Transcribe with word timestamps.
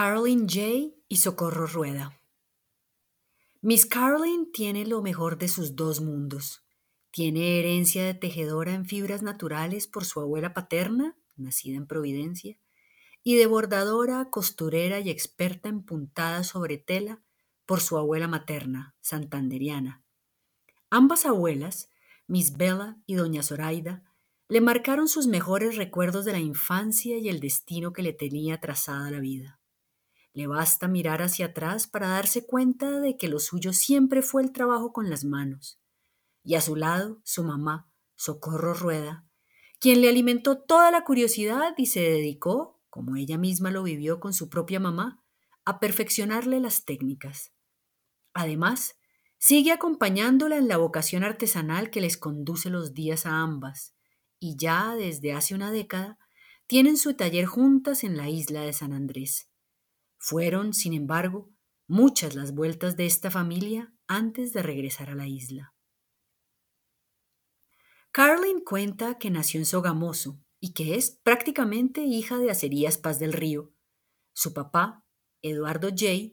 Caroline 0.00 0.46
J. 0.48 0.94
y 1.08 1.16
Socorro 1.16 1.66
Rueda. 1.66 2.16
Miss 3.62 3.84
Caroline 3.84 4.46
tiene 4.52 4.86
lo 4.86 5.02
mejor 5.02 5.38
de 5.38 5.48
sus 5.48 5.74
dos 5.74 6.00
mundos. 6.00 6.62
Tiene 7.10 7.58
herencia 7.58 8.04
de 8.04 8.14
tejedora 8.14 8.74
en 8.74 8.86
fibras 8.86 9.22
naturales 9.22 9.88
por 9.88 10.04
su 10.04 10.20
abuela 10.20 10.54
paterna, 10.54 11.16
nacida 11.34 11.78
en 11.78 11.88
Providencia, 11.88 12.60
y 13.24 13.38
de 13.38 13.46
bordadora, 13.46 14.30
costurera 14.30 15.00
y 15.00 15.10
experta 15.10 15.68
en 15.68 15.82
puntadas 15.82 16.46
sobre 16.46 16.78
tela 16.78 17.20
por 17.66 17.80
su 17.80 17.98
abuela 17.98 18.28
materna, 18.28 18.94
santanderiana. 19.00 20.04
Ambas 20.90 21.26
abuelas, 21.26 21.90
Miss 22.28 22.56
Bella 22.56 22.98
y 23.04 23.14
Doña 23.14 23.42
Zoraida, 23.42 24.04
le 24.48 24.60
marcaron 24.60 25.08
sus 25.08 25.26
mejores 25.26 25.74
recuerdos 25.74 26.24
de 26.24 26.30
la 26.30 26.38
infancia 26.38 27.18
y 27.18 27.28
el 27.28 27.40
destino 27.40 27.92
que 27.92 28.02
le 28.02 28.12
tenía 28.12 28.60
trazada 28.60 29.10
la 29.10 29.18
vida. 29.18 29.58
Le 30.38 30.46
basta 30.46 30.86
mirar 30.86 31.20
hacia 31.20 31.46
atrás 31.46 31.88
para 31.88 32.06
darse 32.06 32.46
cuenta 32.46 33.00
de 33.00 33.16
que 33.16 33.26
lo 33.26 33.40
suyo 33.40 33.72
siempre 33.72 34.22
fue 34.22 34.40
el 34.40 34.52
trabajo 34.52 34.92
con 34.92 35.10
las 35.10 35.24
manos. 35.24 35.80
Y 36.44 36.54
a 36.54 36.60
su 36.60 36.76
lado, 36.76 37.20
su 37.24 37.42
mamá, 37.42 37.90
Socorro 38.14 38.72
Rueda, 38.72 39.26
quien 39.80 40.00
le 40.00 40.08
alimentó 40.08 40.60
toda 40.60 40.92
la 40.92 41.02
curiosidad 41.02 41.74
y 41.76 41.86
se 41.86 42.02
dedicó, 42.02 42.80
como 42.88 43.16
ella 43.16 43.36
misma 43.36 43.72
lo 43.72 43.82
vivió 43.82 44.20
con 44.20 44.32
su 44.32 44.48
propia 44.48 44.78
mamá, 44.78 45.24
a 45.64 45.80
perfeccionarle 45.80 46.60
las 46.60 46.84
técnicas. 46.84 47.50
Además, 48.32 48.94
sigue 49.38 49.72
acompañándola 49.72 50.56
en 50.56 50.68
la 50.68 50.76
vocación 50.76 51.24
artesanal 51.24 51.90
que 51.90 52.00
les 52.00 52.16
conduce 52.16 52.70
los 52.70 52.94
días 52.94 53.26
a 53.26 53.40
ambas, 53.40 53.96
y 54.38 54.56
ya 54.56 54.94
desde 54.94 55.32
hace 55.32 55.56
una 55.56 55.72
década 55.72 56.16
tienen 56.68 56.96
su 56.96 57.14
taller 57.14 57.46
juntas 57.46 58.04
en 58.04 58.16
la 58.16 58.28
isla 58.28 58.60
de 58.60 58.72
San 58.72 58.92
Andrés. 58.92 59.47
Fueron, 60.18 60.74
sin 60.74 60.92
embargo, 60.92 61.50
muchas 61.86 62.34
las 62.34 62.54
vueltas 62.54 62.96
de 62.96 63.06
esta 63.06 63.30
familia 63.30 63.94
antes 64.06 64.52
de 64.52 64.62
regresar 64.62 65.10
a 65.10 65.14
la 65.14 65.26
isla. 65.26 65.74
Caroline 68.10 68.64
cuenta 68.64 69.18
que 69.18 69.30
nació 69.30 69.60
en 69.60 69.66
Sogamoso 69.66 70.40
y 70.60 70.72
que 70.72 70.96
es 70.96 71.20
prácticamente 71.22 72.02
hija 72.02 72.38
de 72.38 72.50
Acerías 72.50 72.98
Paz 72.98 73.18
del 73.18 73.32
Río. 73.32 73.72
Su 74.32 74.52
papá, 74.52 75.04
Eduardo 75.40 75.88
J., 75.90 76.32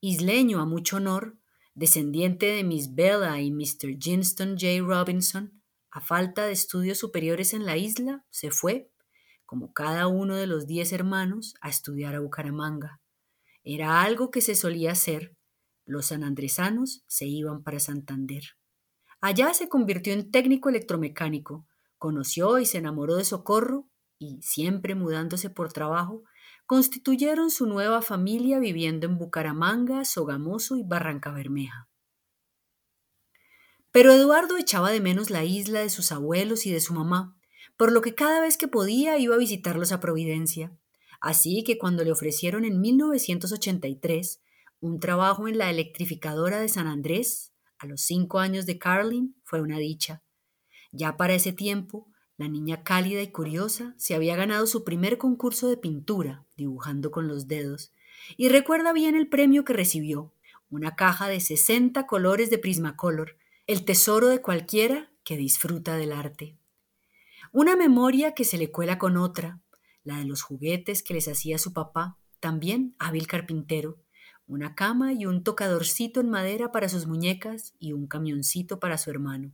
isleño 0.00 0.60
a 0.60 0.66
mucho 0.66 0.96
honor, 0.96 1.38
descendiente 1.74 2.46
de 2.46 2.64
Miss 2.64 2.94
Bella 2.94 3.38
y 3.40 3.50
Mr. 3.50 3.98
Jinston 4.00 4.56
J. 4.58 4.80
Robinson, 4.82 5.62
a 5.90 6.00
falta 6.00 6.46
de 6.46 6.52
estudios 6.52 6.98
superiores 6.98 7.52
en 7.52 7.66
la 7.66 7.76
isla, 7.76 8.24
se 8.30 8.50
fue, 8.50 8.90
como 9.44 9.72
cada 9.72 10.06
uno 10.06 10.36
de 10.36 10.46
los 10.46 10.66
diez 10.66 10.92
hermanos, 10.92 11.54
a 11.60 11.68
estudiar 11.68 12.14
a 12.14 12.20
Bucaramanga. 12.20 13.00
Era 13.68 14.02
algo 14.02 14.30
que 14.30 14.42
se 14.42 14.54
solía 14.54 14.92
hacer. 14.92 15.36
Los 15.86 16.06
sanandresanos 16.06 17.02
se 17.08 17.26
iban 17.26 17.64
para 17.64 17.80
Santander. 17.80 18.44
Allá 19.20 19.52
se 19.54 19.68
convirtió 19.68 20.12
en 20.12 20.30
técnico 20.30 20.68
electromecánico, 20.68 21.66
conoció 21.98 22.60
y 22.60 22.66
se 22.66 22.78
enamoró 22.78 23.16
de 23.16 23.24
Socorro 23.24 23.88
y, 24.20 24.40
siempre 24.40 24.94
mudándose 24.94 25.50
por 25.50 25.72
trabajo, 25.72 26.22
constituyeron 26.66 27.50
su 27.50 27.66
nueva 27.66 28.02
familia 28.02 28.60
viviendo 28.60 29.08
en 29.08 29.18
Bucaramanga, 29.18 30.04
Sogamoso 30.04 30.76
y 30.76 30.84
Barranca 30.84 31.32
Bermeja. 31.32 31.88
Pero 33.90 34.12
Eduardo 34.12 34.58
echaba 34.58 34.92
de 34.92 35.00
menos 35.00 35.30
la 35.30 35.42
isla 35.42 35.80
de 35.80 35.90
sus 35.90 36.12
abuelos 36.12 36.66
y 36.66 36.70
de 36.70 36.80
su 36.80 36.94
mamá, 36.94 37.36
por 37.76 37.90
lo 37.90 38.00
que 38.00 38.14
cada 38.14 38.40
vez 38.40 38.58
que 38.58 38.68
podía 38.68 39.18
iba 39.18 39.34
a 39.34 39.38
visitarlos 39.38 39.90
a 39.90 39.98
Providencia. 39.98 40.72
Así 41.20 41.64
que 41.64 41.78
cuando 41.78 42.04
le 42.04 42.12
ofrecieron 42.12 42.64
en 42.64 42.80
1983 42.80 44.40
un 44.80 45.00
trabajo 45.00 45.48
en 45.48 45.58
la 45.58 45.70
electrificadora 45.70 46.60
de 46.60 46.68
San 46.68 46.86
Andrés, 46.86 47.52
a 47.78 47.86
los 47.86 48.02
cinco 48.02 48.38
años 48.38 48.66
de 48.66 48.78
Carlin, 48.78 49.36
fue 49.44 49.60
una 49.60 49.78
dicha. 49.78 50.22
Ya 50.92 51.16
para 51.16 51.34
ese 51.34 51.52
tiempo, 51.52 52.08
la 52.36 52.48
niña 52.48 52.82
cálida 52.82 53.22
y 53.22 53.28
curiosa 53.28 53.94
se 53.96 54.14
había 54.14 54.36
ganado 54.36 54.66
su 54.66 54.84
primer 54.84 55.18
concurso 55.18 55.68
de 55.68 55.76
pintura, 55.76 56.44
dibujando 56.56 57.10
con 57.10 57.28
los 57.28 57.48
dedos, 57.48 57.92
y 58.36 58.48
recuerda 58.48 58.92
bien 58.92 59.14
el 59.14 59.28
premio 59.28 59.64
que 59.64 59.72
recibió, 59.72 60.32
una 60.70 60.96
caja 60.96 61.28
de 61.28 61.40
60 61.40 62.06
colores 62.06 62.50
de 62.50 62.58
Prismacolor, 62.58 63.36
el 63.66 63.84
tesoro 63.84 64.28
de 64.28 64.40
cualquiera 64.40 65.10
que 65.24 65.36
disfruta 65.36 65.96
del 65.96 66.12
arte. 66.12 66.56
Una 67.52 67.76
memoria 67.76 68.32
que 68.32 68.44
se 68.44 68.58
le 68.58 68.70
cuela 68.70 68.98
con 68.98 69.16
otra, 69.16 69.60
la 70.06 70.18
de 70.18 70.24
los 70.24 70.42
juguetes 70.42 71.02
que 71.02 71.14
les 71.14 71.26
hacía 71.26 71.58
su 71.58 71.72
papá, 71.72 72.16
también 72.38 72.94
hábil 73.00 73.26
carpintero, 73.26 73.98
una 74.46 74.76
cama 74.76 75.12
y 75.12 75.26
un 75.26 75.42
tocadorcito 75.42 76.20
en 76.20 76.30
madera 76.30 76.70
para 76.70 76.88
sus 76.88 77.06
muñecas 77.08 77.74
y 77.80 77.92
un 77.92 78.06
camioncito 78.06 78.78
para 78.78 78.98
su 78.98 79.10
hermano. 79.10 79.50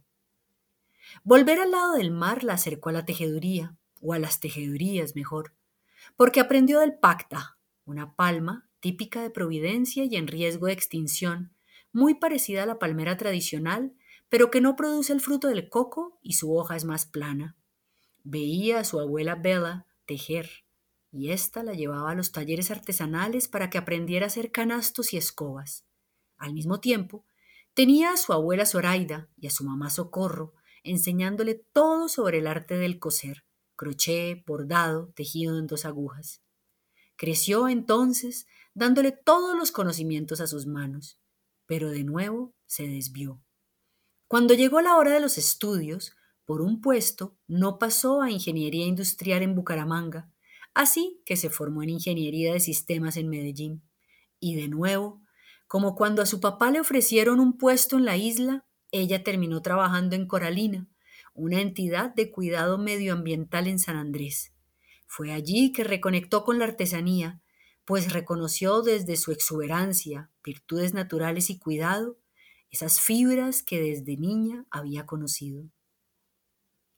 Volver 1.25 1.59
al 1.59 1.71
lado 1.71 1.95
del 1.95 2.11
mar 2.11 2.45
la 2.45 2.53
acercó 2.53 2.91
a 2.91 2.93
la 2.93 3.07
tejeduría, 3.07 3.75
o 4.03 4.13
a 4.13 4.19
las 4.19 4.41
tejedurías 4.41 5.17
mejor, 5.17 5.55
porque 6.17 6.41
aprendió 6.41 6.81
del 6.81 6.99
pacta, 6.99 7.57
una 7.87 8.15
palma 8.15 8.69
típica 8.81 9.23
de 9.23 9.31
Providencia 9.31 10.05
y 10.05 10.17
en 10.17 10.27
riesgo 10.27 10.67
de 10.67 10.75
extinción, 10.75 11.55
muy 11.93 12.15
parecida 12.15 12.65
a 12.65 12.67
la 12.67 12.79
palmera 12.79 13.17
tradicional, 13.17 13.95
pero 14.29 14.51
que 14.51 14.61
no 14.61 14.77
produce 14.77 15.15
el 15.15 15.21
fruto 15.23 15.49
del 15.49 15.71
coco 15.71 16.19
y 16.21 16.35
su 16.35 16.55
hoja 16.55 16.77
es 16.77 16.85
más 16.85 17.07
plana. 17.07 17.57
Veía 18.23 18.81
a 18.81 18.85
su 18.85 19.01
abuela 19.01 19.35
Bella 19.35 19.87
tejer, 20.07 20.65
y 21.11 21.31
ésta 21.31 21.63
la 21.63 21.75
llevaba 21.75 22.11
a 22.11 22.15
los 22.15 22.33
talleres 22.33 22.71
artesanales 22.71 23.49
para 23.49 23.71
que 23.71 23.79
aprendiera 23.79 24.27
a 24.27 24.29
hacer 24.29 24.51
canastos 24.51 25.13
y 25.13 25.19
escobas. 25.19 25.85
Al 26.37 26.55
mismo 26.55 26.81
tiempo, 26.81 27.27
tenía 27.75 28.13
a 28.13 28.17
su 28.17 28.33
abuela 28.33 28.67
Zoraida 28.67 29.29
y 29.37 29.47
a 29.47 29.51
su 29.51 29.65
mamá 29.65 29.91
Socorro, 29.91 30.55
enseñándole 30.83 31.55
todo 31.73 32.09
sobre 32.09 32.39
el 32.39 32.47
arte 32.47 32.77
del 32.77 32.99
coser, 32.99 33.45
crochet, 33.77 34.45
bordado, 34.47 35.13
tejido 35.15 35.59
en 35.59 35.67
dos 35.67 35.85
agujas. 35.85 36.43
Creció 37.17 37.69
entonces 37.69 38.47
dándole 38.75 39.13
todos 39.13 39.57
los 39.57 39.71
conocimientos 39.71 40.41
a 40.41 40.47
sus 40.47 40.67
manos, 40.67 41.19
pero 41.67 41.91
de 41.91 42.05
nuevo 42.05 42.55
se 42.67 42.89
desvió. 42.89 43.43
Cuando 44.29 44.55
llegó 44.55 44.81
la 44.81 44.97
hora 44.97 45.13
de 45.13 45.21
los 45.21 45.37
estudios, 45.37 46.17
por 46.45 46.61
un 46.63 46.81
puesto, 46.81 47.37
no 47.47 47.79
pasó 47.79 48.23
a 48.23 48.31
ingeniería 48.31 48.87
industrial 48.87 49.43
en 49.43 49.55
Bucaramanga, 49.55 50.31
así 50.75 51.23
que 51.25 51.37
se 51.37 51.51
formó 51.51 51.83
en 51.83 51.91
ingeniería 51.91 52.53
de 52.53 52.61
sistemas 52.61 53.17
en 53.17 53.29
Medellín. 53.29 53.83
Y 54.41 54.57
de 54.57 54.69
nuevo, 54.69 55.23
como 55.69 55.95
cuando 55.95 56.21
a 56.21 56.27
su 56.27 56.41
papá 56.41 56.71
le 56.71 56.81
ofrecieron 56.81 57.41
un 57.41 57.57
puesto 57.57 57.97
en 57.97 58.05
la 58.05 58.17
isla, 58.17 58.67
ella 58.91 59.23
terminó 59.25 59.63
trabajando 59.63 60.17
en 60.17 60.27
Coralina, 60.27 60.89
una 61.35 61.61
entidad 61.61 62.15
de 62.15 62.31
cuidado 62.31 62.77
medioambiental 62.77 63.67
en 63.67 63.79
San 63.79 63.97
Andrés. 63.97 64.53
Fue 65.07 65.33
allí 65.33 65.73
que 65.73 65.85
reconectó 65.85 66.45
con 66.45 66.59
la 66.59 66.67
artesanía, 66.67 67.41
pues 67.85 68.13
reconoció 68.13 68.83
desde 68.83 69.17
su 69.17 69.33
exuberancia, 69.33 70.31
virtudes 70.45 70.95
naturales 70.95 71.51
y 71.51 71.59
cuidado, 71.59 72.19
esas 72.71 73.01
fibras 73.01 73.63
que 73.63 73.81
desde 73.81 74.17
niña 74.17 74.67
había 74.71 75.05
conocido. 75.05 75.65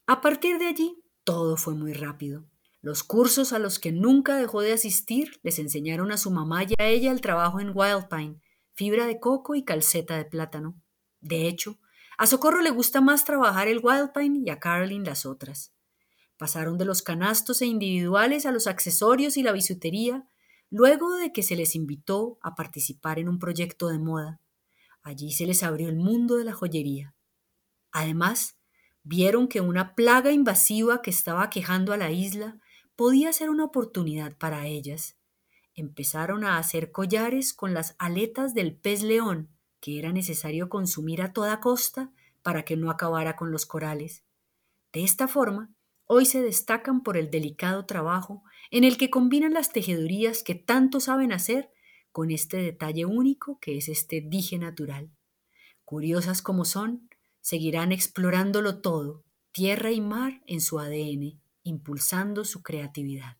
A 0.07 0.21
partir 0.21 0.59
de 0.59 0.67
allí, 0.67 1.03
todo 1.23 1.57
fue 1.57 1.73
muy 1.73 1.93
rápido. 1.93 2.45
Los 2.81 3.03
cursos 3.03 3.53
a 3.53 3.57
los 3.59 3.79
que 3.79 3.91
nunca 3.91 4.37
dejó 4.37 4.61
de 4.61 4.73
asistir 4.73 5.39
les 5.41 5.57
enseñaron 5.57 6.11
a 6.11 6.17
su 6.17 6.29
mamá 6.29 6.63
y 6.63 6.75
a 6.77 6.85
ella 6.85 7.11
el 7.11 7.21
trabajo 7.21 7.59
en 7.59 7.71
Wildpine, 7.73 8.39
fibra 8.73 9.07
de 9.07 9.19
coco 9.19 9.55
y 9.55 9.65
calceta 9.65 10.15
de 10.17 10.25
plátano. 10.25 10.79
De 11.21 11.47
hecho, 11.47 11.79
a 12.19 12.27
Socorro 12.27 12.61
le 12.61 12.69
gusta 12.69 13.01
más 13.01 13.25
trabajar 13.25 13.67
el 13.67 13.79
Wildpine 13.81 14.43
y 14.45 14.49
a 14.51 14.59
Caroline 14.59 15.05
las 15.05 15.25
otras. 15.25 15.73
Pasaron 16.37 16.77
de 16.77 16.85
los 16.85 17.01
canastos 17.01 17.63
e 17.63 17.65
individuales 17.65 18.45
a 18.45 18.51
los 18.51 18.67
accesorios 18.67 19.37
y 19.37 19.41
la 19.41 19.53
bisutería, 19.53 20.27
luego 20.69 21.15
de 21.15 21.33
que 21.33 21.41
se 21.41 21.55
les 21.55 21.75
invitó 21.75 22.37
a 22.43 22.53
participar 22.53 23.17
en 23.17 23.29
un 23.29 23.39
proyecto 23.39 23.87
de 23.87 23.97
moda. 23.97 24.39
Allí 25.01 25.31
se 25.31 25.47
les 25.47 25.63
abrió 25.63 25.89
el 25.89 25.95
mundo 25.95 26.35
de 26.35 26.43
la 26.43 26.53
joyería. 26.53 27.15
Además, 27.91 28.57
vieron 29.05 29.47
que 29.47 29.61
una 29.61 29.95
plaga 29.95 30.31
invasiva 30.31 31.01
que 31.01 31.11
estaba 31.11 31.49
quejando 31.49 31.93
a 31.93 31.97
la 31.97 32.11
isla 32.11 32.59
podía 32.97 33.31
ser 33.31 33.49
una 33.49 33.63
oportunidad 33.63 34.35
para 34.37 34.67
ellas. 34.67 35.15
Empezaron 35.75 36.43
a 36.43 36.57
hacer 36.57 36.91
collares 36.91 37.53
con 37.53 37.73
las 37.73 37.95
aletas 37.99 38.53
del 38.53 38.75
pez 38.75 39.03
león 39.03 39.55
que 39.85 39.99
era 39.99 40.11
necesario 40.11 40.67
consumir 40.67 41.21
a 41.21 41.31
toda 41.31 41.59
costa 41.59 42.11
para 42.41 42.65
que 42.65 42.75
no 42.75 42.89
acabara 42.89 43.35
con 43.35 43.51
los 43.51 43.67
corales. 43.67 44.23
De 44.91 45.03
esta 45.03 45.27
forma, 45.27 45.75
hoy 46.05 46.25
se 46.25 46.41
destacan 46.41 47.03
por 47.03 47.17
el 47.17 47.29
delicado 47.29 47.85
trabajo 47.85 48.43
en 48.71 48.83
el 48.83 48.97
que 48.97 49.11
combinan 49.11 49.53
las 49.53 49.71
tejedurías 49.71 50.41
que 50.41 50.55
tanto 50.55 50.99
saben 50.99 51.31
hacer 51.31 51.69
con 52.11 52.31
este 52.31 52.57
detalle 52.57 53.05
único 53.05 53.59
que 53.59 53.77
es 53.77 53.87
este 53.87 54.21
dije 54.25 54.57
natural. 54.57 55.11
Curiosas 55.83 56.41
como 56.41 56.65
son, 56.65 57.07
seguirán 57.45 57.91
explorándolo 57.91 58.81
todo, 58.81 59.23
tierra 59.51 59.91
y 59.91 60.01
mar 60.01 60.41
en 60.47 60.61
su 60.61 60.79
ADN, 60.79 61.39
impulsando 61.61 62.43
su 62.43 62.63
creatividad. 62.63 63.37